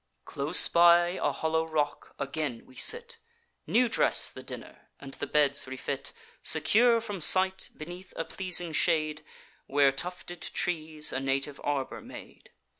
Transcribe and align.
Close 0.25 0.67
by 0.67 1.09
a 1.21 1.31
hollow 1.31 1.63
rock, 1.63 2.15
again 2.17 2.65
we 2.65 2.75
sit, 2.75 3.19
New 3.67 3.87
dress 3.87 4.31
the 4.31 4.41
dinner, 4.41 4.89
and 4.99 5.13
the 5.13 5.27
beds 5.27 5.67
refit, 5.67 6.11
Secure 6.41 6.99
from 6.99 7.21
sight, 7.21 7.69
beneath 7.77 8.11
a 8.15 8.25
pleasing 8.25 8.73
shade, 8.73 9.23
Where 9.67 9.91
tufted 9.91 10.41
trees 10.41 11.13
a 11.13 11.19
native 11.19 11.61
arbour 11.63 12.01
made. 12.01 12.49